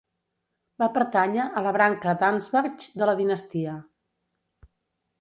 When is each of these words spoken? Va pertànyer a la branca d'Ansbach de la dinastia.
Va 0.83 0.87
pertànyer 0.95 1.45
a 1.61 1.63
la 1.67 1.75
branca 1.77 2.17
d'Ansbach 2.23 2.89
de 3.03 3.11
la 3.13 3.19
dinastia. 3.23 3.81